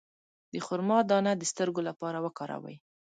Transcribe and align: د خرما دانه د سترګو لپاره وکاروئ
د 0.53 0.55
خرما 0.65 0.99
دانه 1.09 1.31
د 1.37 1.43
سترګو 1.51 1.81
لپاره 1.89 2.17
وکاروئ 2.25 2.75